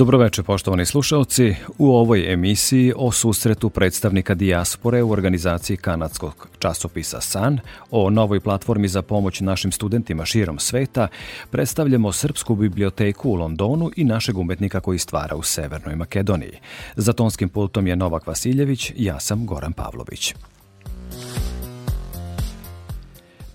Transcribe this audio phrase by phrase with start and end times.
[0.00, 1.54] Dobroveče poštovani slušalci.
[1.78, 7.58] U ovoj emisiji o susretu predstavnika dijaspore u organizaciji kanadskog časopisa San,
[7.90, 11.08] o novoj platformi za pomoć našim studentima širom sveta,
[11.50, 16.58] predstavljamo Srpsku biblioteku u Londonu i našeg umetnika koji stvara u Severnoj Makedoniji.
[16.96, 20.34] Za tonskim pultom je Novak Vasiljević, ja sam Goran Pavlović.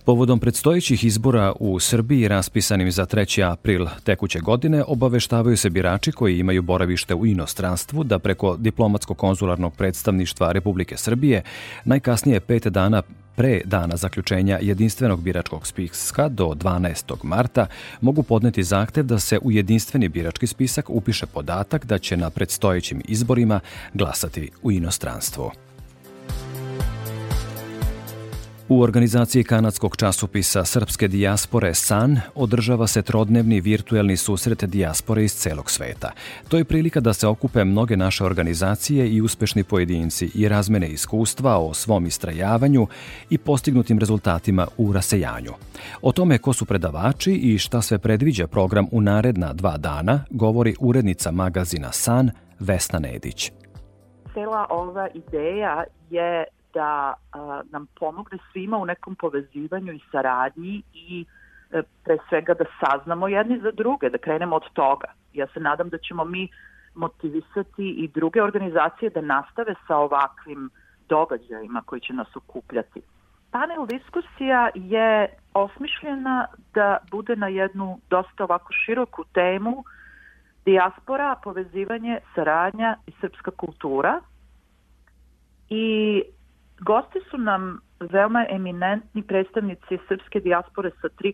[0.05, 3.51] Povodom predstojećih izbora u Srbiji raspisanim za 3.
[3.51, 10.51] april tekuće godine obaveštavaju se birači koji imaju boravište u inostranstvu da preko diplomatsko-konzularnog predstavništva
[10.51, 11.41] Republike Srbije
[11.85, 13.01] najkasnije pet dana
[13.35, 17.15] pre dana zaključenja jedinstvenog biračkog spiska do 12.
[17.23, 17.67] marta
[18.01, 23.01] mogu podneti zahtev da se u jedinstveni birački spisak upiše podatak da će na predstojećim
[23.07, 23.59] izborima
[23.93, 25.64] glasati u inostranstvu.
[28.69, 35.71] U organizaciji kanadskog časopisa Srpske dijaspore SAN održava se trodnevni virtuelni susret dijaspore iz celog
[35.71, 36.11] sveta.
[36.49, 41.57] To je prilika da se okupe mnoge naše organizacije i uspešni pojedinci i razmene iskustva
[41.57, 42.87] o svom istrajavanju
[43.29, 45.51] i postignutim rezultatima u rasejanju.
[46.01, 50.75] O tome ko su predavači i šta sve predviđa program u naredna dva dana govori
[50.79, 53.51] urednica magazina SAN Vesna Nedić.
[54.33, 56.45] Cela ova ideja je
[56.75, 61.25] da a, nam pomogne svima u nekom povezivanju i saradnji i
[61.71, 65.07] e, pre svega da saznamo jedni za druge, da krenemo od toga.
[65.33, 66.49] Ja se nadam da ćemo mi
[66.95, 70.69] motivisati i druge organizacije da nastave sa ovakvim
[71.09, 73.01] događajima koji će nas okupljati.
[73.51, 79.83] Panel diskusija je osmišljena da bude na jednu dosta ovako široku temu
[80.65, 84.21] dijaspora, povezivanje, saradnja i srpska kultura.
[85.69, 86.23] I
[86.79, 91.33] Gosti su nam veoma eminentni predstavnici srpske dijaspore sa tri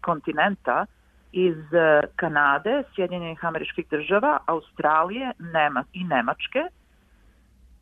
[0.00, 0.86] kontinenta
[1.32, 6.58] iz e, Kanade, Sjedinjenih američkih država, Australije Nema i Nemačke.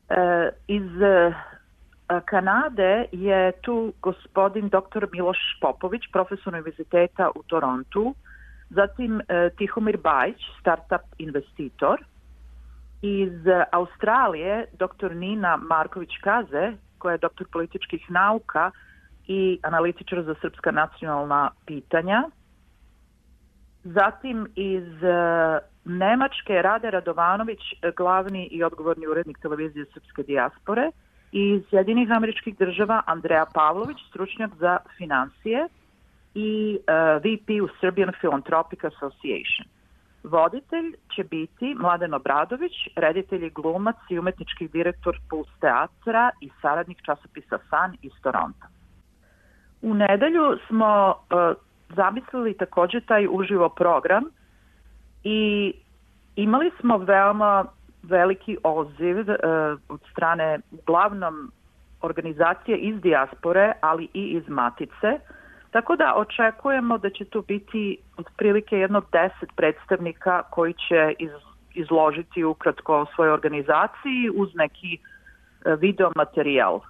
[0.09, 1.35] E, iz e,
[2.25, 5.07] Kanade je tu gospodin dr.
[5.13, 8.15] Miloš Popović, profesor univerziteta u Torontu,
[8.71, 12.05] zatim e, Tihomir Bajić, startup investitor,
[13.03, 13.33] iz
[13.73, 15.15] Australije dr.
[15.15, 18.71] Nina Marković-Kaze, koja je doktor političkih nauka
[19.27, 22.23] i analitičar za srpska nacionalna pitanja.
[23.85, 27.61] Zatim iz e, Nemačke Rade Radovanović,
[27.97, 30.91] glavni i odgovorni urednik televizije Srpske dijaspore.
[31.33, 35.69] I iz Jedinih američkih država Andreja Pavlović, stručnjak za financije
[36.35, 39.78] i uh, e, VP u Serbian Philanthropic Association.
[40.23, 46.99] Voditelj će biti Mladen Obradović, reditelj i glumac i umetnički direktor Puls teatra i saradnik
[47.03, 48.67] časopisa San iz Toronto.
[49.83, 51.57] U nedelju smo uh,
[51.97, 54.25] zamislili takođe taj uživo program
[55.25, 55.73] i
[56.37, 57.65] imali smo veoma
[58.03, 59.27] veliki odziv uh,
[59.89, 61.53] od strane uglavnom
[62.03, 65.21] organizacije iz dijaspore, ali i iz Matice,
[65.71, 71.31] Tako da očekujemo da će tu biti otprilike jedno deset predstavnika koji će iz,
[71.75, 76.81] izložiti ukratko o svojoj organizaciji uz neki e, video materijal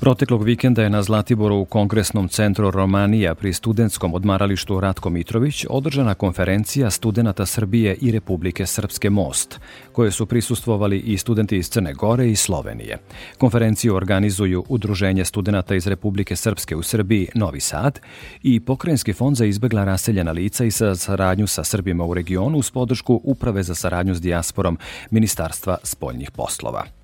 [0.00, 6.14] Proteklog vikenda je na Zlatiboru u Kongresnom centru Romanija pri studentskom odmaralištu Ratko Mitrović održana
[6.14, 9.60] konferencija studenta Srbije i Republike Srpske Most,
[9.92, 12.98] koje su prisustvovali i studenti iz Crne Gore i Slovenije.
[13.38, 18.00] Konferenciju organizuju Udruženje studenta iz Republike Srpske u Srbiji Novi Sad
[18.42, 22.70] i Pokrajinski fond za izbegla raseljena lica i sa saradnju sa Srbima u regionu uz
[22.70, 24.78] podršku Uprave za saradnju s dijasporom
[25.10, 26.97] Ministarstva spoljnih poslova.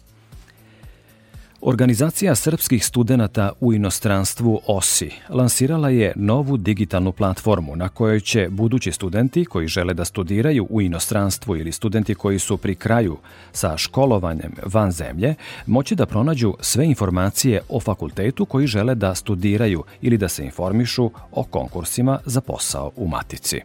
[1.67, 8.93] Organizacija srpskih studenta u inostranstvu OSI lansirala je novu digitalnu platformu na kojoj će budući
[8.93, 13.17] studenti koji žele da studiraju u inostranstvu ili studenti koji su pri kraju
[13.53, 15.35] sa školovanjem van zemlje
[15.67, 21.11] moći da pronađu sve informacije o fakultetu koji žele da studiraju ili da se informišu
[21.33, 23.61] o konkursima za posao u Matici.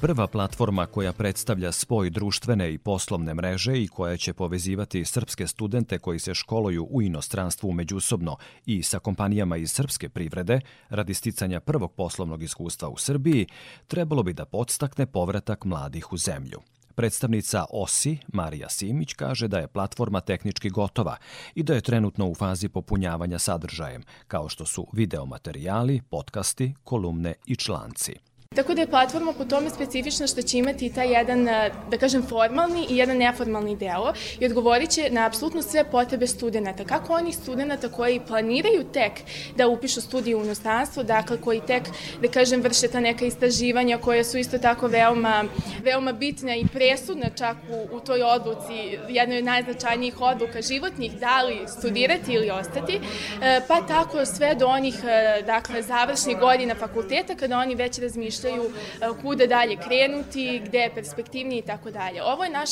[0.00, 5.98] Prva platforma koja predstavlja spoj društvene i poslovne mreže i koja će povezivati srpske studente
[5.98, 8.36] koji se školuju u inostranstvu međusobno
[8.66, 13.46] i sa kompanijama iz srpske privrede radi sticanja prvog poslovnog iskustva u Srbiji,
[13.86, 16.60] trebalo bi da podstakne povratak mladih u zemlju.
[16.94, 21.16] Predstavnica OSI, Marija Simić, kaže da je platforma tehnički gotova
[21.54, 27.56] i da je trenutno u fazi popunjavanja sadržajem, kao što su videomaterijali, podcasti, kolumne i
[27.56, 28.29] članci.
[28.56, 32.22] Tako da je platforma po tome specifična što će imati taj jedan, eh, da kažem,
[32.22, 36.84] formalni i jedan neformalni deo i odgovorit će na apsolutno sve potrebe studenta.
[36.84, 39.12] Kako onih studenta koji planiraju tek
[39.56, 41.82] da upišu studiju u inostranstvu, dakle koji tek,
[42.22, 45.44] da kažem, vrše ta neka istraživanja koja su isto tako veoma,
[45.82, 51.42] veoma bitna i presudna čak u, u toj odluci, jednoj od najznačajnijih odluka životnih, da
[51.42, 53.00] li studirati ili ostati,
[53.42, 58.39] eh, pa tako sve do onih, eh, dakle, završnih godina fakulteta kada oni već razmišljaju
[58.48, 62.22] razmišljaju e, kuda dalje krenuti, gde je perspektivniji i tako dalje.
[62.22, 62.70] Ovo je naš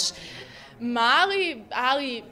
[0.81, 2.23] mali, ali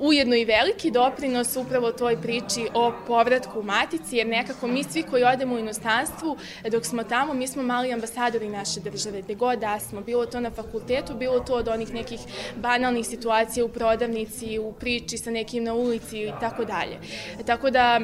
[0.00, 5.02] ujedno i veliki doprinos upravo toj priči o povratku u matici, jer nekako mi svi
[5.02, 6.36] koji odemo u inostranstvu,
[6.70, 10.40] dok smo tamo, mi smo mali ambasadori naše države, gde god da smo, bilo to
[10.40, 12.20] na fakultetu, bilo to od onih nekih
[12.56, 16.98] banalnih situacija u prodavnici, u priči sa nekim na ulici i tako dalje.
[17.46, 18.00] Tako da,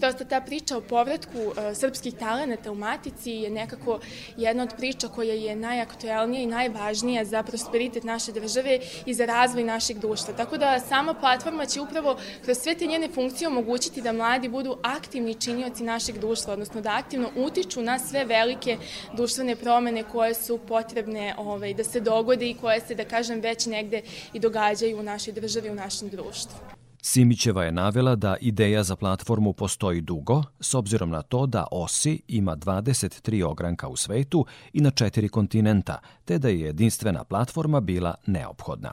[0.00, 4.00] prosto ta priča o povratku uh, srpskih talenata u Matici je nekako
[4.36, 9.64] jedna od priča koja je najaktuelnija i najvažnija za prosperitet naše države i za razvoj
[9.64, 10.34] našeg društva.
[10.34, 14.76] Tako da sama platforma će upravo kroz sve te njene funkcije omogućiti da mladi budu
[14.82, 18.76] aktivni činioci našeg društva, odnosno da aktivno utiču na sve velike
[19.12, 23.66] društvene promene koje su potrebne ovaj, da se dogode i koje se, da kažem, već
[23.66, 26.75] negde i događaju u našoj državi, u našem društvu.
[27.08, 32.22] Simićeva je navela da ideja za platformu postoji dugo, s obzirom na to da OSI
[32.28, 38.14] ima 23 ogranka u svetu i na četiri kontinenta, te da je jedinstvena platforma bila
[38.26, 38.92] neophodna.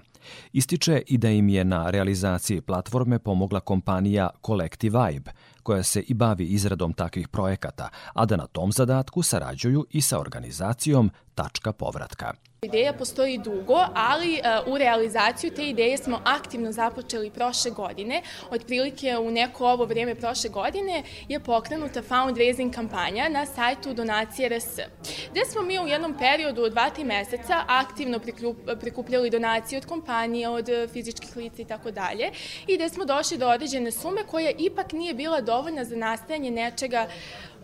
[0.51, 5.31] Ističe i da im je na realizaciji platforme pomogla kompanija Collective Vibe,
[5.63, 10.19] koja se i bavi izradom takvih projekata, a da na tom zadatku sarađuju i sa
[10.19, 12.33] organizacijom Tačka povratka.
[12.63, 18.21] Ideja postoji dugo, ali uh, u realizaciju te ideje smo aktivno započeli prošle godine.
[18.49, 24.79] Otprilike u neko ovo vrijeme prošle godine je pokrenuta fundraising kampanja na sajtu Donacije RS,
[25.31, 28.19] gde smo mi u jednom periodu od dva, tri meseca aktivno
[28.79, 32.31] prikupljali donacije od kompanije, od fizičkih lica i tako dalje
[32.67, 37.07] i gde smo došli do određene sume koja ipak nije bila dovoljna za nastajanje nečega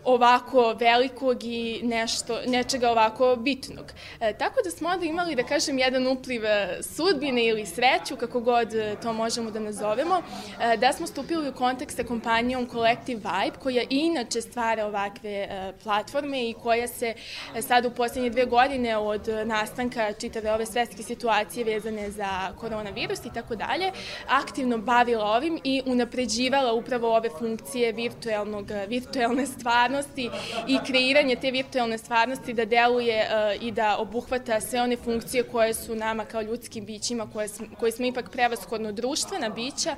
[0.04, 3.92] ovako velikog i nešto, nečega ovako bitnog.
[4.20, 8.40] E, tako da smo onda imali, da kažem, jedan upliv e, sudbine ili sreću, kako
[8.40, 10.22] god e, to možemo da nazovemo,
[10.60, 15.72] e, da smo stupili u kontakt sa kompanijom Collective Vibe, koja inače stvara ovakve e,
[15.82, 17.14] platforme i koja se
[17.56, 23.24] e, sad u poslednje dve godine od nastanka čitave ove svetske situacije vezane za koronavirus
[23.24, 23.92] i tako dalje,
[24.28, 30.30] aktivno bavila ovim i unapređivala upravo ove funkcije virtualnog, virtualne stvari stvarnosti
[30.68, 35.74] i kreiranje te virtualne stvarnosti da deluje uh, i da obuhvata sve one funkcije koje
[35.74, 37.30] su nama kao ljudskim bićima,
[37.78, 39.96] koje, smo, ipak prevaskodno društvena bića,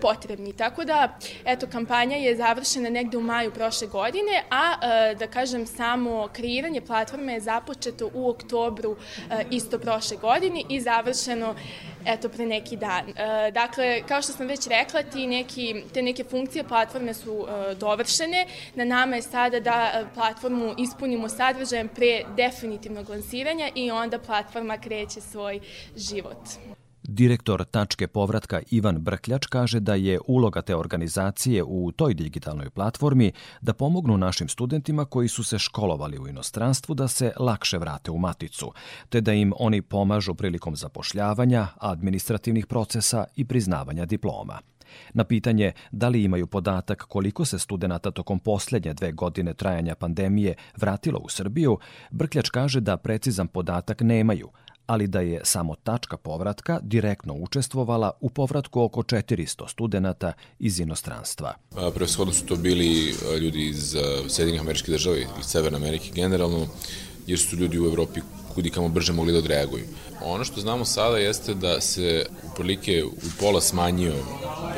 [0.00, 0.52] potrebni.
[0.52, 5.66] Tako da, eto, kampanja je završena negde u maju prošle godine, a uh, da kažem
[5.66, 8.96] samo kreiranje platforme je započeto u oktobru uh,
[9.50, 11.54] isto prošle godine i završeno
[12.06, 13.12] eto, pre neki dan.
[13.52, 18.46] Dakle, kao što sam već rekla, ti neki, te neke funkcije platforme su dovršene.
[18.74, 24.78] Na nama je sada da e, platformu ispunimo sadržajem pre definitivnog lansiranja i onda platforma
[24.78, 25.60] kreće svoj
[25.96, 26.38] život.
[27.02, 33.32] Direktor tačke povratka Ivan Brkljač kaže da je uloga te organizacije u toj digitalnoj platformi
[33.60, 38.18] da pomognu našim studentima koji su se školovali u inostranstvu da se lakše vrate u
[38.18, 38.72] maticu,
[39.08, 44.69] te da im oni pomažu prilikom zapošljavanja, administrativnih procesa i priznavanja diploma.
[45.14, 50.54] Na pitanje da li imaju podatak koliko se studenta tokom poslednje dve godine trajanja pandemije
[50.76, 51.78] vratilo u Srbiju,
[52.10, 54.48] Brkljač kaže da precizan podatak nemaju,
[54.86, 61.54] ali da je samo tačka povratka direktno učestvovala u povratku oko 400 studenta iz inostranstva.
[61.94, 63.96] Prevashodno su to bili ljudi iz
[64.28, 66.66] Sjedinih američkih država, iz Severne Amerike generalno,
[67.26, 68.20] jer su ljudi u Evropi
[68.54, 69.84] kudi kamo brže mogli da odreaguju.
[70.24, 74.14] Ono što znamo sada jeste da se uprilike u pola smanjio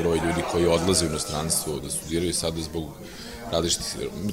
[0.00, 2.84] broj ljudi koji odlaze u inostranstvo da studiraju sada zbog
[3.52, 3.86] različitih,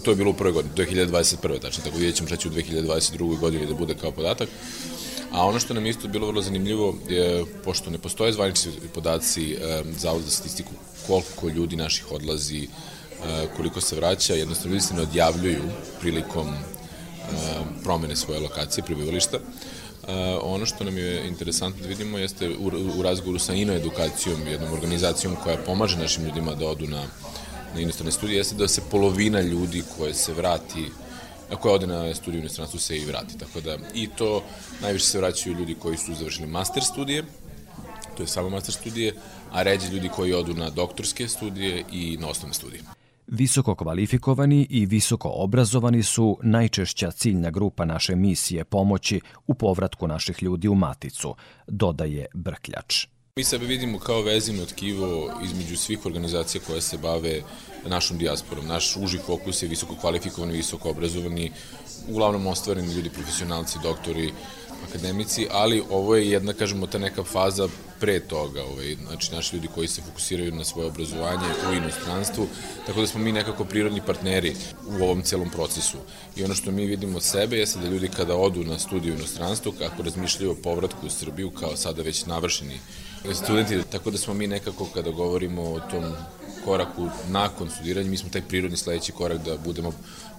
[0.03, 1.59] to je bilo u prvoj godini, 2021.
[1.61, 3.39] tačno, tako vidjet ćemo šta će u 2022.
[3.39, 4.49] godini da bude kao podatak.
[5.31, 9.83] A ono što nam isto bilo vrlo zanimljivo je, pošto ne postoje zvanični podaci e,
[9.97, 10.71] Zavod za statistiku
[11.07, 12.67] koliko ljudi naših odlazi, e,
[13.57, 15.63] koliko se vraća, jednostavno ljudi se ne odjavljuju
[15.99, 16.47] prilikom
[17.83, 19.39] promene svoje lokacije, prebivališta.
[20.41, 24.73] Ono što nam je interesantno da vidimo jeste u, u razgovoru sa Ino edukacijom, jednom
[24.73, 27.03] organizacijom koja pomaže našim ljudima da odu na,
[27.73, 30.85] na inostrane studije, jeste da se polovina ljudi koje se vrati
[31.55, 33.37] koja ode na studiju u inostranstvu se i vrati.
[33.37, 34.43] Tako da, i to
[34.81, 37.23] najviše se vraćaju ljudi koji su završili master studije,
[38.17, 39.13] to je samo master studije,
[39.51, 42.81] a ređe ljudi koji odu na doktorske studije i na osnovne studije.
[43.31, 50.43] Visoko kvalifikovani i visoko obrazovani su najčešća ciljna grupa naše misije pomoći u povratku naših
[50.43, 51.35] ljudi u maticu,
[51.67, 53.07] dodaje Brkljač.
[53.35, 57.41] Mi sebe vidimo kao vezino tkivo između svih organizacija koje se bave
[57.87, 58.67] našom dijasporom.
[58.67, 61.51] Naš uži fokus je visoko kvalifikovani, visoko obrazovani,
[62.07, 64.33] uglavnom ostvareni ljudi, profesionalci, doktori,
[64.89, 67.67] akademici, ali ovo je jedna, kažemo, ta neka faza
[67.99, 72.47] pre toga, ovaj, znači naši ljudi koji se fokusiraju na svoje obrazovanje u inostranstvu,
[72.85, 74.55] tako da smo mi nekako prirodni partneri
[74.99, 75.97] u ovom celom procesu.
[76.35, 79.17] I ono što mi vidimo od sebe jeste da ljudi kada odu na studiju u
[79.17, 82.79] inostranstvu, kako razmišljaju o povratku u Srbiju kao sada već navršeni
[83.33, 86.03] studenti, tako da smo mi nekako kada govorimo o tom
[86.65, 89.91] koraku nakon studiranja, mi smo taj prirodni sledeći korak da budemo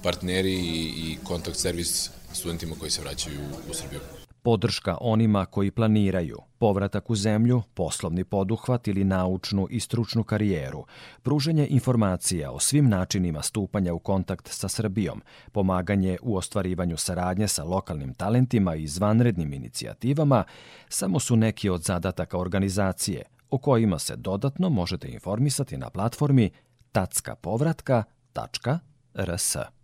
[0.02, 4.00] partneri i, i kontakt servis studentima koji se vraćaju u Srbiju
[4.42, 10.85] podrška onima koji planiraju, povratak u zemlju, poslovni poduhvat ili naučnu i stručnu karijeru,
[11.23, 17.64] pruženje informacija o svim načinima stupanja u kontakt sa Srbijom, pomaganje u ostvarivanju saradnje sa
[17.64, 20.44] lokalnim talentima i zvanrednim inicijativama,
[20.88, 26.50] samo su neki od zadataka organizacije o kojima se dodatno možete informisati na platformi
[26.92, 29.42] tackapovratka.rs.
[29.42, 29.80] sa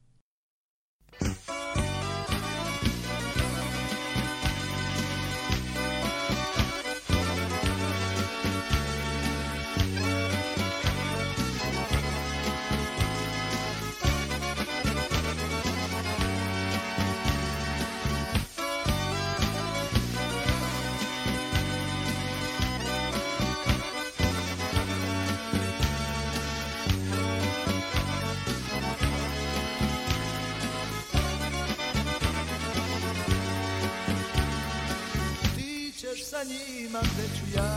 [37.54, 37.70] ja.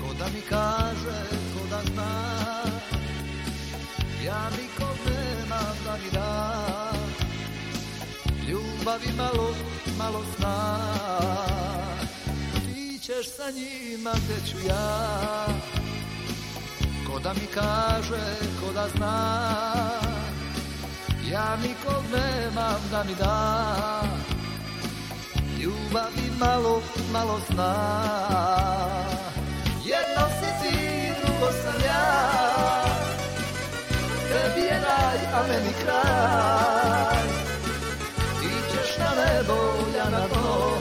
[0.00, 1.18] Ko da mi kaže,
[1.54, 2.12] ko da zna
[4.24, 6.92] Ja nikog nemam da mi da.
[8.48, 9.54] Ljubavi malo,
[9.98, 10.78] malo sna
[12.66, 15.46] Ti ćeš sa njima gde ću ja.
[17.06, 19.48] Ko da mi kaže, ko da zna
[21.30, 24.02] Ja nikog nemam da mi da
[25.62, 27.74] ljubavi malo, malo sna
[29.84, 32.04] Jedno si ti, drugo sam ja.
[34.28, 37.28] Tebi je raj, a meni kraj.
[38.40, 39.58] Ti ćeš na nebo,
[39.96, 40.78] ja na dno.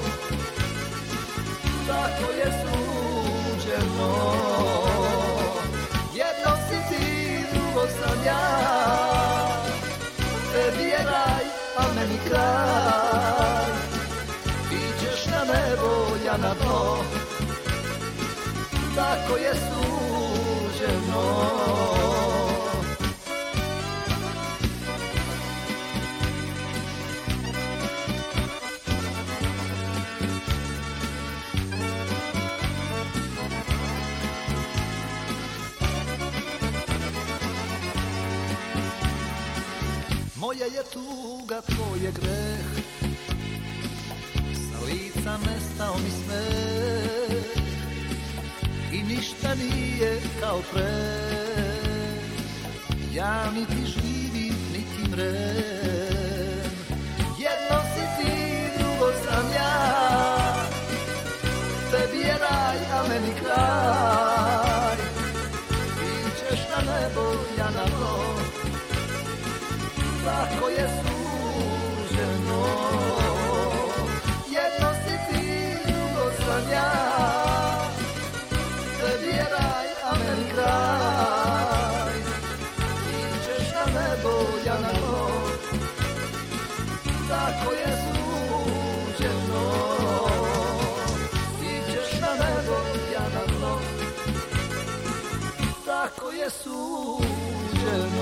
[1.87, 4.13] Tako je suđeno
[6.13, 8.47] Jedno si ti, drugo sam ja.
[10.53, 11.45] Tebi je raj,
[11.77, 12.86] a meni kraj
[16.41, 16.97] na dno
[18.95, 21.27] Tako je suđeno
[40.35, 42.56] Moja je tuga, tvoj je greh
[46.03, 46.45] mi sve.
[48.91, 51.27] I ništa nije kao pre.
[53.13, 56.71] Ja niti živim, niti mrem.
[57.39, 58.33] Jedno si ti,
[58.77, 59.77] drugo sam ja.
[61.91, 64.97] Tebi je raj, a meni kraj.
[65.99, 68.37] Ti ćeš na nebo, ja na to
[70.25, 71.06] Tako je suženo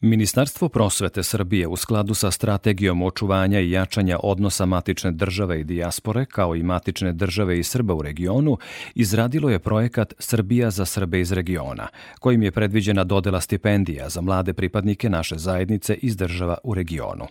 [0.00, 6.24] Ministarstvo prosvete Srbije u skladu sa strategijom očuvanja i jačanja odnosa matične države i dijaspore,
[6.24, 8.58] kao i matične države i Srba u regionu,
[8.94, 11.88] izradilo je projekat Srbija za Srbe iz regiona,
[12.20, 17.26] kojim je predviđena dodela stipendija za mlade pripadnike naše zajednice iz država u regionu.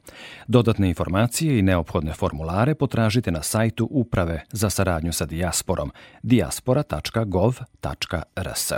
[0.48, 5.92] Dodatne informacije i neophodne formulare potražite na sajtu Uprave za saradnju sa dijasporom
[6.24, 8.72] diaspora.gov.rs.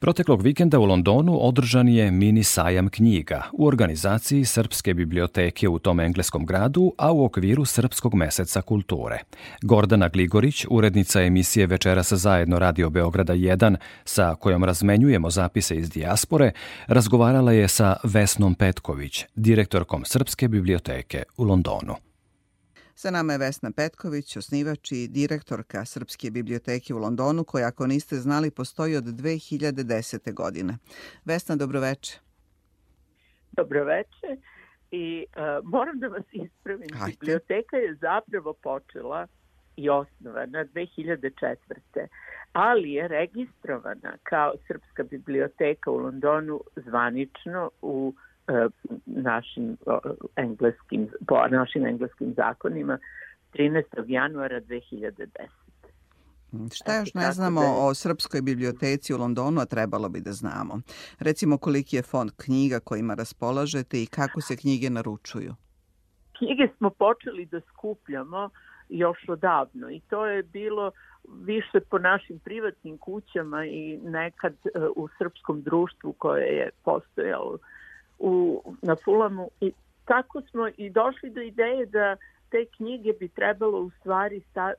[0.00, 6.00] Proteklog vikenda u Londonu održan je mini sajam knjiga u organizaciji Srpske biblioteke u tom
[6.00, 9.18] engleskom gradu, a u okviru Srpskog meseca kulture.
[9.62, 16.52] Gordana Gligorić, urednica emisije Večeras zajedno Radio Beograda 1, sa kojom razmenjujemo zapise iz dijaspore,
[16.86, 22.07] razgovarala je sa Vesnom Petković, direktorkom Srpske biblioteke u Londonu.
[23.00, 28.16] Sa nama je Vesna Petković, osnivač i direktorka Srpske biblioteke u Londonu, koja ako niste
[28.16, 30.34] znali postoji od 2010.
[30.34, 30.78] godine.
[31.24, 32.18] Vesna, dobroveče.
[33.52, 34.30] Dobroveče
[34.90, 36.88] i uh, moram da vas ispravim.
[37.02, 37.16] Ajde.
[37.20, 39.26] Biblioteka je zapravo počela
[39.76, 41.56] i osnovana 2004.
[42.52, 48.14] ali je registrovana kao Srpska biblioteka u Londonu zvanično u
[49.06, 49.76] našim
[50.36, 52.98] engleskim, po našim engleskim zakonima
[53.54, 53.82] 13.
[54.06, 55.28] januara 2010.
[56.74, 60.80] Šta još ne znamo da o Srpskoj biblioteci u Londonu, a trebalo bi da znamo?
[61.18, 65.54] Recimo koliki je fond knjiga kojima raspolažete i kako se knjige naručuju?
[66.38, 68.50] Knjige smo počeli da skupljamo
[68.88, 70.90] još odavno i to je bilo
[71.24, 77.58] više po našim privatnim kućama i nekad e, u srpskom društvu koje je postojalo
[78.18, 79.72] u, na Fulamu i
[80.04, 82.16] tako smo i došli do ideje da
[82.50, 84.72] te knjige bi trebalo u stvari sta,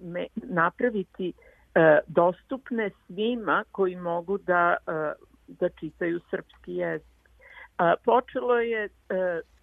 [0.00, 1.32] me, napraviti
[1.74, 5.12] e, dostupne svima koji mogu da, e,
[5.48, 7.30] da čitaju srpski jezik.
[7.78, 8.88] A, počelo je e,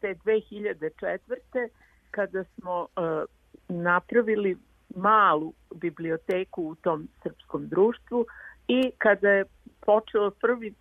[0.01, 1.19] te 2004.
[2.11, 3.25] kada smo e,
[3.67, 4.57] napravili
[4.95, 8.25] malu biblioteku u tom srpskom društvu
[8.67, 9.46] i kada je
[9.85, 10.74] počelo prvi,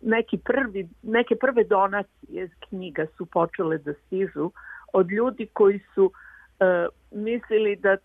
[0.00, 4.50] neki prvi, neke prve donacije knjiga su počele da stižu
[4.92, 7.96] od ljudi koji su uh, mislili da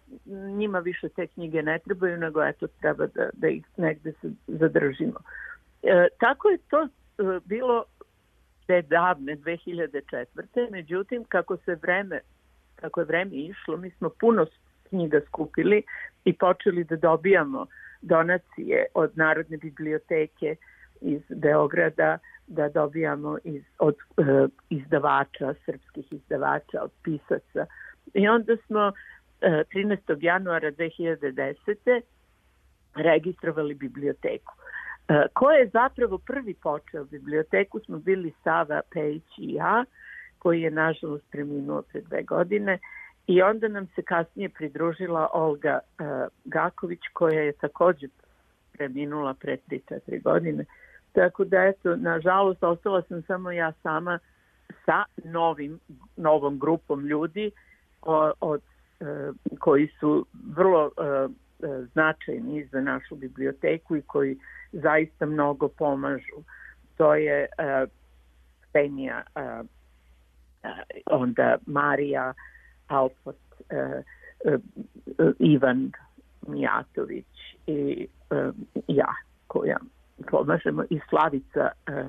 [0.57, 4.13] njima više te knjige ne trebaju, nego eto treba da, da ih negde
[4.47, 5.19] zadržimo.
[5.83, 7.83] E, tako je to uh, bilo
[8.67, 10.71] te davne 2004.
[10.71, 12.19] Međutim, kako se vreme
[12.83, 14.45] kako je vreme išlo, mi smo puno
[14.89, 15.83] knjiga skupili
[16.25, 17.65] i počeli da dobijamo
[18.03, 20.55] donacije od Narodne biblioteke
[21.01, 24.21] iz Beograda, da dobijamo iz, od e,
[24.69, 27.65] izdavača, srpskih izdavača, od pisaca.
[28.13, 28.91] I onda smo
[29.41, 30.17] e, 13.
[30.21, 32.01] januara 2010.
[32.95, 34.53] registrovali biblioteku.
[35.07, 39.85] E, ko je zapravo prvi počeo biblioteku smo bili Sava Pejić i ja,
[40.39, 42.79] koji je nažalost preminuo pre dve godine
[43.27, 46.05] I onda nam se kasnije pridružila Olga uh,
[46.45, 48.07] Gaković koja je takođe
[48.71, 50.65] preminula pre 3-4 godine.
[51.11, 54.19] Tako da eto, nažalost, ostala sam samo ja sama
[54.85, 55.79] sa novim,
[56.17, 57.51] novom grupom ljudi
[58.01, 58.61] o, od,
[58.99, 61.31] uh, koji su vrlo uh,
[61.93, 64.37] značajni za našu biblioteku i koji
[64.71, 66.43] zaista mnogo pomažu.
[66.97, 67.89] To je uh,
[68.73, 69.67] Penija, uh,
[71.05, 72.52] onda Marija, e,
[72.89, 74.01] e,
[75.39, 75.91] Ivan
[76.47, 77.25] Mijatović
[77.67, 78.51] i e,
[78.87, 79.15] ja
[79.47, 79.77] koja
[80.31, 82.05] pomažemo i Slavica e,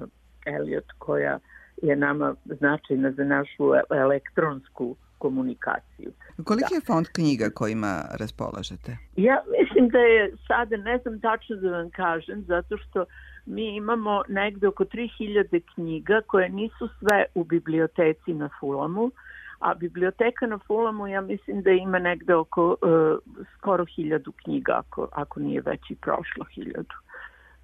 [0.47, 1.39] Eliot koja
[1.83, 6.13] je nama značajna za našu elektronsku komunikaciju.
[6.45, 6.77] Koliki da.
[6.77, 8.97] je fond knjiga kojima raspolažete?
[9.17, 13.05] Ja mislim da je sada, ne znam tačno da vam kažem, zato što
[13.47, 19.11] mi imamo negde oko 3000 knjiga koje nisu sve u biblioteci na Fulamu,
[19.59, 23.19] a biblioteka na Fulamu ja mislim da ima negde oko uh,
[23.59, 26.95] skoro hiljadu knjiga, ako, ako nije već i prošlo hiljadu.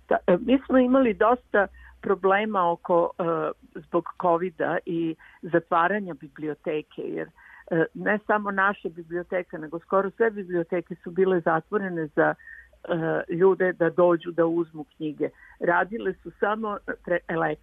[0.09, 1.66] Da, uh, mi smo imali dosta
[2.00, 3.26] problema oko uh,
[3.74, 4.55] zbog covid
[4.87, 11.40] i zatvaranja biblioteke, jer uh, ne samo naša biblioteka, nego skoro sve biblioteke su bile
[11.40, 15.29] zatvorene za uh, ljude da dođu da uzmu knjige.
[15.61, 17.59] Radile su samo pre, elek,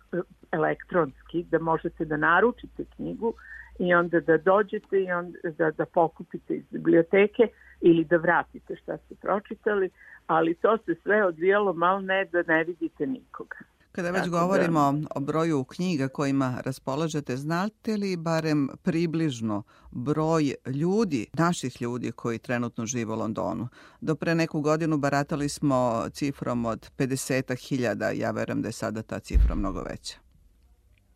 [0.51, 3.33] elektronski, da možete da naručite knjigu,
[3.79, 7.47] i onda da dođete i onda da, da pokupite iz biblioteke
[7.81, 9.89] ili da vratite šta ste pročitali,
[10.27, 13.57] ali to se sve odvijalo malo ne da ne vidite nikoga.
[13.91, 15.07] Kada već Tako da- govorimo da...
[15.15, 22.85] o broju knjiga kojima raspolažete, znate li barem približno broj ljudi, naših ljudi koji trenutno
[22.85, 23.67] žive u Londonu?
[24.01, 29.19] Do pre neku godinu baratali smo cifrom od 50.000, ja verujem da je sada ta
[29.19, 30.26] cifra mnogo veća.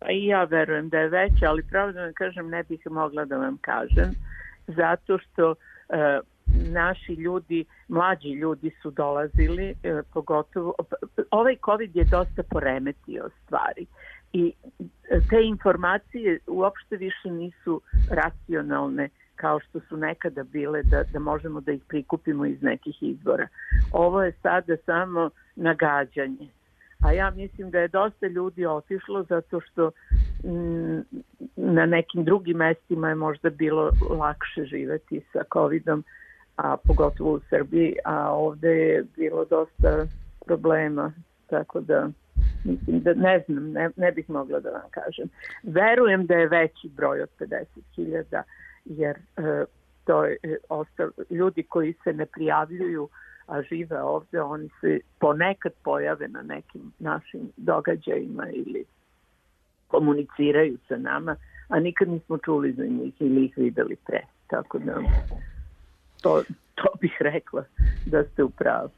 [0.02, 3.26] Pa i ja verujem da je veća, ali pravo da vam kažem ne bih mogla
[3.26, 4.12] da vam kažem,
[4.68, 5.56] zato što
[5.90, 6.20] e,
[6.72, 10.74] naši ljudi, mlađi ljudi su dolazili, e, pogotovo,
[11.32, 13.86] ovaj COVID je dosta poremetio stvari
[14.34, 14.84] i e,
[15.30, 21.72] te informacije uopšte više nisu racionalne kao što su nekada bile da, da možemo da
[21.72, 23.48] ih prikupimo iz nekih izvora.
[23.92, 26.48] Ovo je sada samo nagađanje.
[27.04, 29.92] A ja mislim da je dosta ljudi otišlo zato što
[30.44, 31.00] mm,
[31.56, 36.04] na nekim drugim mestima je možda bilo lakše živeti sa covidom,
[36.56, 40.08] a pogotovo u Srbiji, a ovde je bilo dosta
[40.46, 41.12] problema,
[41.50, 42.10] tako da
[42.64, 45.30] mislim da ne znam, ne, ne bih mogla da vam kažem.
[45.64, 48.42] Verujem da je veći broj od 50.000
[48.86, 49.66] jer e,
[50.06, 53.10] to je e, ostav, ljudi koji se ne prijavljuju
[53.46, 58.86] a žive ovde, oni se ponekad pojave na nekim našim događajima ili
[59.88, 61.36] komuniciraju sa nama,
[61.68, 64.22] a nikad nismo čuli za njih ili ih videli pre.
[64.48, 64.94] Tako da
[66.22, 66.44] to,
[66.76, 67.64] to bih rekla
[68.06, 68.90] da ste u pravu.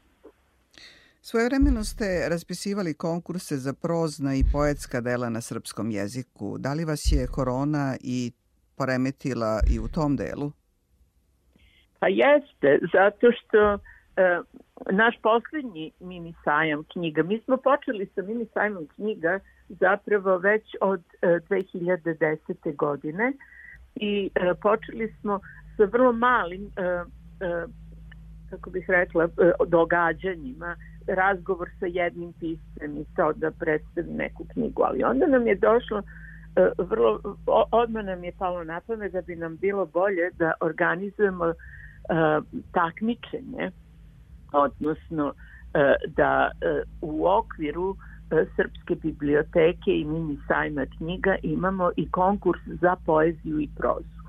[1.20, 6.58] Svojevremeno ste raspisivali konkurse za prozna i poetska dela na srpskom jeziku.
[6.58, 8.32] Da li vas je korona i
[8.76, 10.52] poremetila i u tom delu?
[11.98, 13.78] Pa jeste, zato što
[14.90, 21.02] naš poslednji mini sajam knjiga, mi smo počeli sa mini sajamom knjiga zapravo već od
[21.22, 22.76] e, 2010.
[22.76, 23.32] godine
[23.94, 25.40] i e, počeli smo
[25.76, 27.66] sa vrlo malim e, e,
[28.50, 34.82] kako bih rekla, e, događanjima, razgovor sa jednim piscem i to da predstavi neku knjigu,
[34.82, 36.02] ali onda nam je došlo
[36.56, 37.20] E, vrlo,
[37.70, 41.54] odmah nam je palo na pamet da bi nam bilo bolje da organizujemo
[42.72, 43.70] takmičenje,
[44.54, 45.34] odnosno uh,
[46.16, 47.96] da uh, u okviru uh,
[48.56, 54.20] Srpske biblioteke i mini sajma knjiga imamo i konkurs za poeziju i prozu.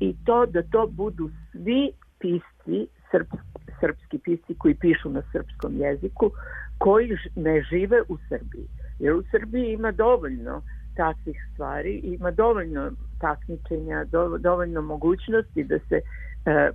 [0.00, 3.38] I to da to budu svi pisci, srpski,
[3.80, 6.30] srpski pisci koji pišu na srpskom jeziku,
[6.78, 8.66] koji ne žive u Srbiji.
[8.98, 10.62] Jer u Srbiji ima dovoljno
[10.96, 12.00] takvih stvari.
[12.02, 14.04] Ima dovoljno takmičenja,
[14.38, 16.70] dovoljno mogućnosti da se e, e,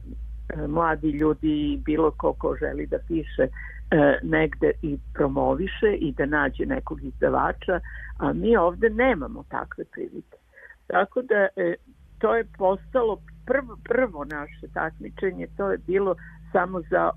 [0.67, 3.49] mladi ljudi bilo ko ko želi da piše e,
[4.23, 7.79] negde i promoviše i da nađe nekog izdavača,
[8.17, 10.37] a mi ovde nemamo takve prilike.
[10.87, 11.75] Tako da e,
[12.19, 16.15] to je postalo prvo, prvo naše takmičenje, to je bilo
[16.51, 17.09] samo za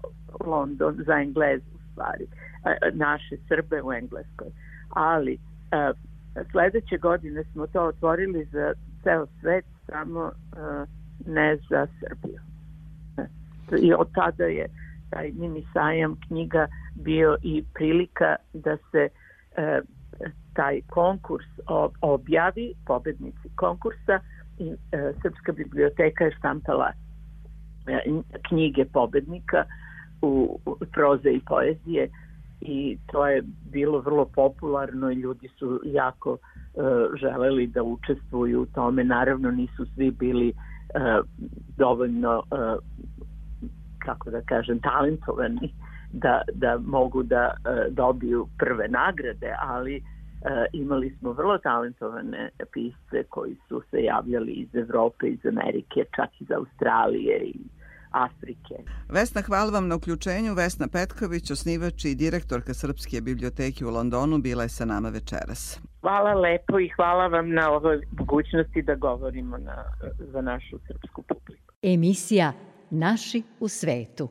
[0.45, 2.27] London, za Englezu u stvari,
[2.65, 4.49] e, naše Srbe u Engleskoj.
[4.91, 5.93] Ali e,
[6.51, 10.31] Sledeće godine smo to otvorili za ceo svet, samo
[11.27, 12.50] ne za Srbiju.
[13.77, 14.67] I od tada je
[15.11, 19.87] taj mini sajam knjiga bio i prilika da se uh,
[20.55, 21.47] taj konkurs
[22.01, 24.21] objavi, pobednici konkursa
[24.59, 24.77] i uh,
[25.23, 26.93] Srpska biblioteka je štampala
[28.49, 29.65] knjige pobednika
[30.23, 30.61] u
[30.93, 32.09] proze i poezije
[32.61, 36.85] i to je bilo vrlo popularno i ljudi su jako uh,
[37.21, 39.05] želeli da učestvuju u tome.
[39.05, 41.27] Naravno nisu svi bili uh,
[41.77, 42.85] dovoljno uh,
[44.05, 45.73] kako da kažem talentovani
[46.13, 53.25] da, da mogu da uh, dobiju prve nagrade, ali uh, imali smo vrlo talentovane pisce
[53.29, 57.61] koji su se javljali iz Evrope, iz Amerike, čak iz Australije i
[58.11, 58.75] Afrike.
[59.09, 60.55] Vesna, hvala vam na uključenju.
[60.55, 65.81] Vesna Petković, osnivač i direktorka Srpske biblioteke u Londonu, bila je sa nama večeras.
[66.01, 69.85] Hvala lepo i hvala vam na ovoj mogućnosti da govorimo na,
[70.19, 71.75] za našu srpsku publiku.
[71.83, 72.53] Emisija
[72.91, 74.29] Naši u svetu.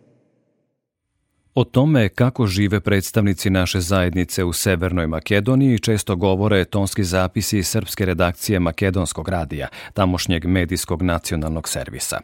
[1.56, 8.06] O tome kako žive predstavnici naše zajednice u Severnoj Makedoniji često govore tonski zapisi srpske
[8.06, 12.20] redakcije Makedonskog radija, tamošnjeg medijskog nacionalnog servisa.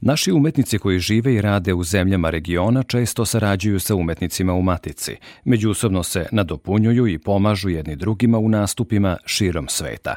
[0.00, 5.16] Naši umetnici koji žive i rade u zemljama regiona često sarađuju sa umetnicima u Matici.
[5.44, 10.16] Međusobno se nadopunjuju i pomažu jedni drugima u nastupima širom sveta.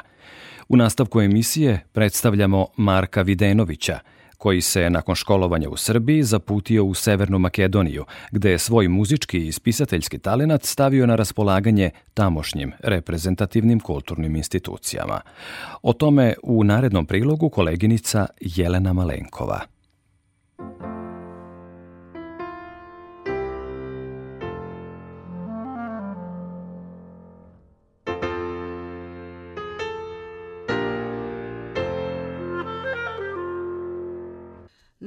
[0.68, 3.98] U nastavku emisije predstavljamo Marka Videnovića,
[4.42, 9.52] koji se nakon školovanja u Srbiji zaputio u Severnu Makedoniju, gde je svoj muzički i
[9.52, 15.20] spisateljski talenat stavio na raspolaganje tamošnjim reprezentativnim kulturnim institucijama.
[15.82, 19.60] O tome u narednom prilogu koleginica Jelena Malenkova.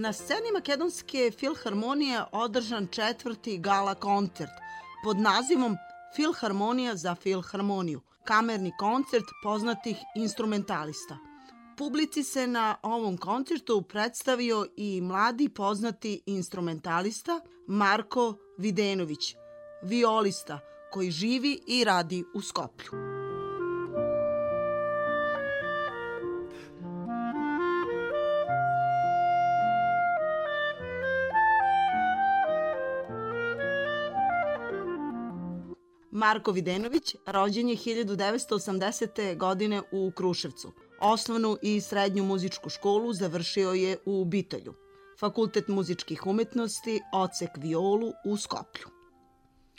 [0.06, 4.52] Na sceni Makedonske filharmonije održan četvrti gala koncert
[5.04, 5.78] pod nazivom
[6.16, 8.02] Filharmonija za filharmoniju.
[8.24, 11.18] kamerni koncert poznatih instrumentalista.
[11.78, 19.36] Publici se na ovom koncertu predstavio i mladi poznati instrumentalista Marko Videnović,
[19.84, 20.60] violista
[20.92, 23.15] koji živi i radi u Skoplju.
[36.16, 39.38] Marko Videnović rođen je 1980.
[39.38, 40.72] godine u Kruševcu.
[41.00, 44.74] Osnovnu i srednju muzičku školu završio je u Bitolju.
[45.20, 48.88] Fakultet muzičkih umetnosti, ocek violu u Skoplju.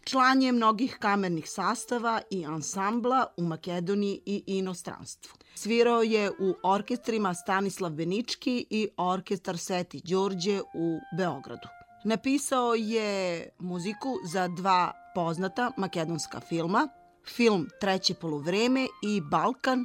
[0.04, 5.32] Član je mnogih kamernih sastava i ansambla u Makedoniji i inostranstvu.
[5.54, 11.68] Svirao je u orkestrima Stanislav Benički i orkestar Sveti Đorđe u Beogradu.
[12.04, 16.88] Napisao je muziku za dva poznata makedonska filma,
[17.36, 19.84] film Treće poluvreme i Balkan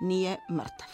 [0.00, 0.92] nije mrtav.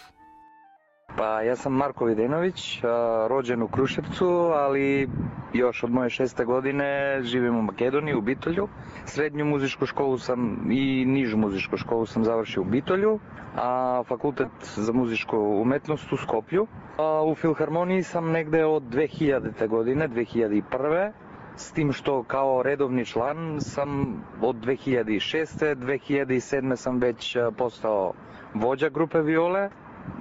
[1.16, 2.80] Pa ja sam Marko Videnović,
[3.28, 5.08] rođen u Kruševcu, ali
[5.52, 8.68] još od moje šeste godine živim u Makedoniji, u Bitolju.
[9.04, 13.18] Srednju muzičku školu sam i nižu muzičku školu sam završio u Bitolju,
[13.56, 16.66] a fakultet za muzičku umetnost u Skoplju.
[16.98, 19.68] A u Filharmoniji sam negde od 2000.
[19.68, 21.12] godine, 2001
[21.56, 25.74] s tim što kao redovni član sam od 2006.
[25.74, 26.76] 2007.
[26.76, 28.12] sam već postao
[28.54, 29.70] vođa grupe Viole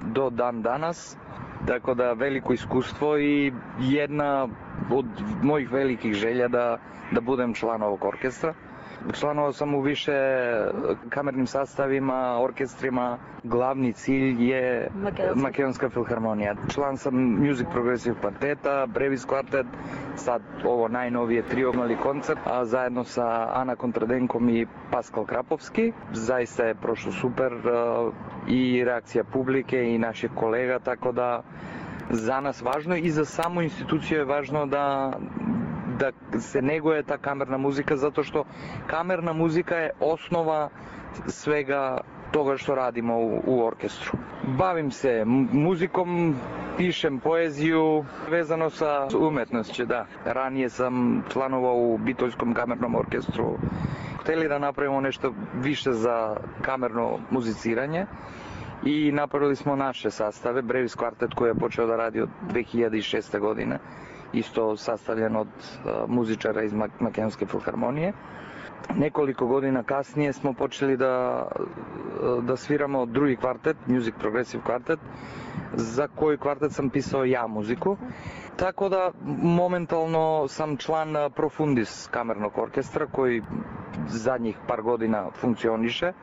[0.06, 1.16] do dan danas.
[1.66, 4.48] Tako da veliko iskustvo i jedna
[4.92, 5.06] od
[5.42, 6.78] mojih velikih želja da,
[7.12, 8.54] da budem član ovog orkestra.
[9.12, 10.68] Членувал сам у више
[11.10, 13.18] камерним составима, оркестрима.
[13.44, 14.88] Главни циљ е
[15.36, 16.56] Македонска филхармонија.
[16.68, 19.66] Члан сам Music Progressive Quartet, Brevis Quartet,
[20.16, 23.22] сад ово најновије трио концерт, а заедно со
[23.54, 25.92] Ана Контраденком и Паскал Краповски.
[26.12, 27.52] Заиста е прошло супер
[28.48, 31.42] и реакција публике и наши колега, така да
[32.10, 35.12] за нас важно и за само институција е важно да
[35.98, 38.44] da se neguje ta kamerna muzika zato što
[38.86, 40.68] kamerna muzika je osnova
[41.26, 44.12] svega toga što radimo u, u orkestru.
[44.48, 46.34] Bavim se muzikom,
[46.76, 50.06] pišem poeziju vezano sa umetnošću, da.
[50.24, 53.58] Ranije sam članovao u Bitoljskom kamernom orkestru.
[54.20, 58.06] Hteli da napravimo nešto više za kamerno muziciranje
[58.84, 63.38] i napravili smo naše sastave, Brevis Kvartet koji je počeo da radi od 2006.
[63.40, 63.78] godine
[64.36, 65.48] исто составен од
[66.08, 68.12] музичара из Македонска филхармонија.
[68.94, 71.10] Неколико година касније смо почели да
[72.42, 75.00] да свираме од други квартет, Music Progressive квартет,
[75.74, 77.96] за кој квартет сам писал ја музику.
[78.56, 83.42] Така да моментално сам член на Профундис камерног оркестра кој
[84.08, 86.14] задњих пар година функционише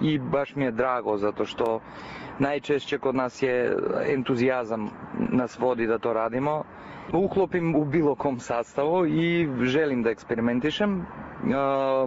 [0.00, 1.80] i baš mi je drago zato što
[2.38, 3.76] najčešće kod nas je
[4.06, 4.90] entuzijazam
[5.30, 6.64] nas vodi da to radimo
[7.12, 10.98] uklopim u bilo kom sastavu i želim da eksperimentišem.
[10.98, 11.00] Uh,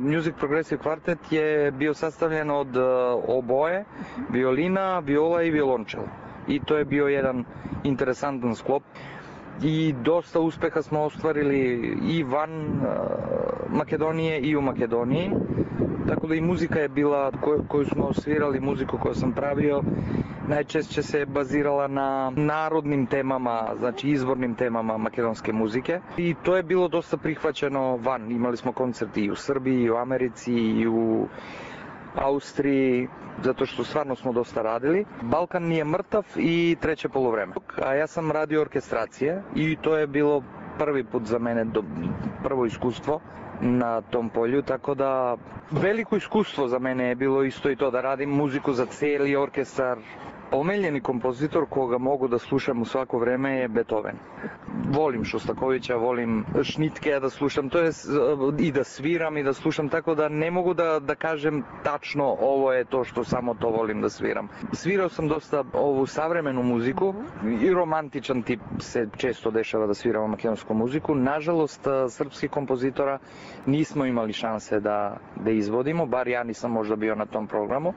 [0.03, 2.83] Music Progressive Quartet je bio sastavljen od uh,
[3.27, 3.85] oboje,
[4.29, 6.07] violina, viola i violončela.
[6.47, 7.43] I to je bio jedan
[7.83, 8.83] interesantan sklop
[9.63, 11.59] i dosta uspeha smo ostvarili
[12.09, 12.77] i van uh,
[13.69, 15.31] Makedonije i u Makedoniji.
[16.07, 17.31] Tako da i muzika je bila
[17.67, 19.83] koju, smo svirali, muziku koju sam pravio,
[20.47, 25.99] najčešće se bazirala na narodnim temama, znači izvornim temama makedonske muzike.
[26.17, 28.31] I to je bilo dosta prihvaćeno van.
[28.31, 31.27] Imali smo koncerti i u Srbiji, i u Americi, i u
[32.15, 33.07] Austriji,
[33.43, 35.05] zato što stvarno smo dosta radili.
[35.23, 37.53] Balkan nije mrtav i treće polovreme.
[37.77, 40.43] A ja sam radio orkestracije i to je bilo
[40.77, 41.83] prvi put za mene do,
[42.43, 43.19] prvo iskustvo
[43.61, 45.37] na tom polju, tako da
[45.73, 49.97] veliko iskustvo za mene je bilo isto i to da radim muziku za cijeli orkestar,
[50.51, 54.15] Omeljeni kompozitor koga mogu da slušam u svako vreme je Beethoven.
[54.89, 57.91] Volim Šostakovića, volim Šnitke da slušam, to je
[58.59, 62.73] i da sviram i da slušam, tako da ne mogu da, da kažem tačno ovo
[62.73, 64.47] je to što samo to volim da sviram.
[64.73, 67.13] Svirao sam dosta ovu savremenu muziku
[67.61, 71.15] i romantičan tip se često dešava da sviramo makedonsku muziku.
[71.15, 73.19] Nažalost, srpskih kompozitora
[73.65, 77.93] nismo imali šanse da, da izvodimo, bar ja nisam možda bio na tom programu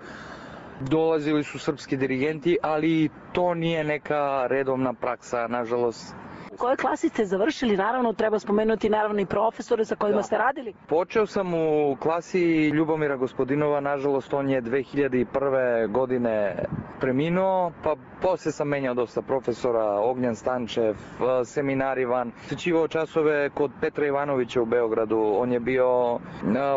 [0.81, 6.15] dolazili su srpski dirigenti, ali to nije neka redovna praksa, nažalost.
[6.59, 7.77] Koje klasi ste završili?
[7.77, 10.23] Naravno, treba spomenuti naravno i profesore sa kojima da.
[10.23, 10.73] ste radili.
[10.89, 15.91] Počeo sam u klasi Ljubomira Gospodinova, nažalost on je 2001.
[15.93, 16.57] godine
[17.01, 20.95] preminuo, pa posle sam menjao dosta profesora, Ognjan Stančev,
[21.45, 26.19] seminar Ivan, sečivao časove kod Petra Ivanovića u Beogradu, on je bio,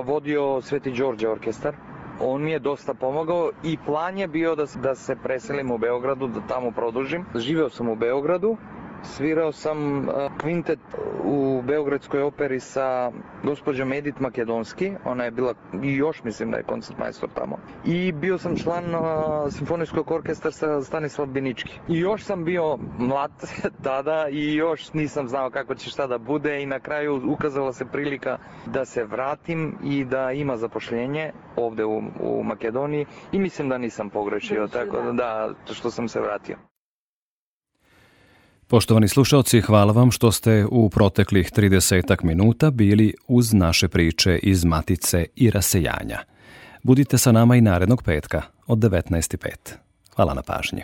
[0.03, 1.73] vodio Sveti Đorđe orkestar
[2.19, 6.27] on mi je dosta pomogao i plan je bio da, da se preselim u Beogradu,
[6.27, 7.25] da tamo produžim.
[7.35, 8.57] Živeo sam u Beogradu,
[9.03, 10.79] Svirao sam kvintet
[11.23, 13.11] u Beogradskoj operi sa
[13.43, 17.57] gospođom Edith Makedonski, ona je bila i još mislim da je koncert majstor tamo.
[17.85, 18.83] I bio sam član
[19.51, 21.79] simfonijskog orkestra sa Stanislav Binički.
[21.89, 23.31] I još sam bio mlad
[23.83, 27.85] tada i još nisam znao kako će šta da bude i na kraju ukazala se
[27.85, 33.77] prilika da se vratim i da ima zapošljenje ovde u, u Makedoniji i mislim da
[33.77, 36.72] nisam pogrešio, tako da, da što sam se vratio.
[38.67, 44.65] Poštovani slušalci, hvala vam što ste u proteklih 30 minuta bili uz naše priče iz
[44.65, 46.19] Matice i rasejanja.
[46.83, 49.47] Budite sa nama i narednog petka od 19.05.
[50.15, 50.83] Hvala na pažnji.